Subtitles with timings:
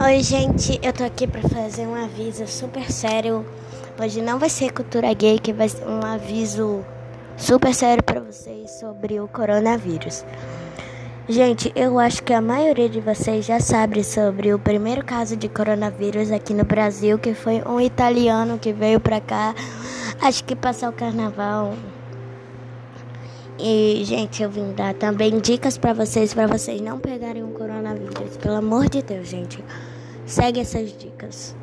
[0.00, 3.44] Oi, gente, eu tô aqui pra fazer um aviso super sério.
[4.00, 6.84] Hoje não vai ser cultura gay, que vai ser um aviso
[7.36, 10.24] super sério para vocês sobre o coronavírus.
[11.28, 15.48] Gente, eu acho que a maioria de vocês já sabe sobre o primeiro caso de
[15.48, 19.52] coronavírus aqui no Brasil, que foi um italiano que veio pra cá,
[20.22, 21.74] acho que passar o carnaval.
[23.60, 28.36] E, gente, eu vim dar também dicas para vocês, para vocês não pegarem o coronavírus.
[28.36, 29.62] Pelo amor de Deus, gente.
[30.24, 31.56] Segue essas dicas.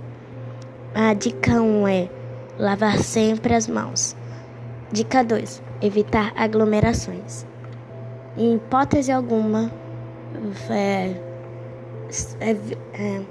[0.94, 2.10] A dica 1 um é
[2.60, 4.14] lavar sempre as mãos.
[4.92, 7.46] Dica 2: evitar aglomerações.
[8.38, 9.72] Em hipótese alguma,
[10.70, 11.16] é,
[12.42, 12.52] é,
[12.94, 13.22] é,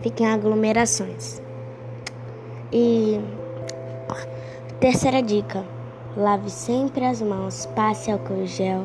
[0.00, 1.42] fiquem aglomerações.
[2.72, 3.20] E
[4.80, 5.62] terceira dica
[6.16, 8.84] Lave sempre as mãos, passe álcool gel.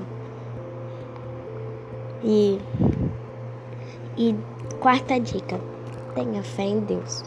[2.24, 2.60] E,
[4.18, 4.36] e
[4.80, 5.60] quarta dica:
[6.16, 7.24] tenha fé em Deus.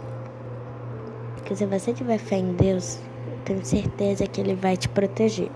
[1.36, 2.98] Porque se você tiver fé em Deus,
[3.44, 5.50] tenho certeza que Ele vai te proteger.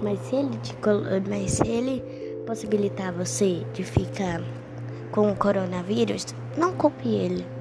[0.00, 0.76] Mas se Ele, te,
[1.28, 2.00] mas se ele
[2.46, 4.40] possibilitar você de ficar
[5.10, 7.55] com o coronavírus, não culpe Ele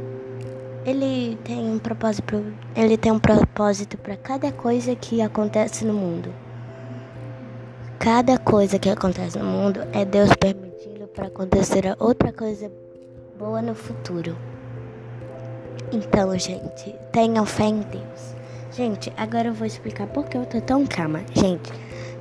[0.85, 6.31] ele tem um propósito, ele tem um propósito para cada coisa que acontece no mundo.
[7.97, 12.71] Cada coisa que acontece no mundo é Deus permitindo para acontecer outra coisa
[13.37, 14.37] boa no futuro.
[15.91, 18.35] Então, gente, tenham fé em Deus.
[18.71, 21.21] Gente, agora eu vou explicar por que eu tô tão calma.
[21.33, 21.71] Gente,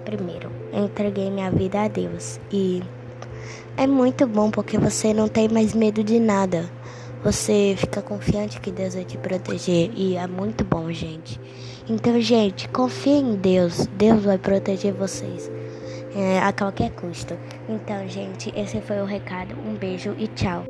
[0.06, 2.82] primeiro, eu entreguei minha vida a Deus e
[3.76, 6.64] é muito bom porque você não tem mais medo de nada.
[7.24, 11.40] Você fica confiante que Deus vai te proteger e é muito bom, gente.
[11.88, 13.86] Então, gente, confie em Deus.
[13.96, 15.50] Deus vai proteger vocês
[16.14, 17.34] é, a qualquer custo.
[17.66, 19.54] Então, gente, esse foi o recado.
[19.66, 20.66] Um beijo e tchau.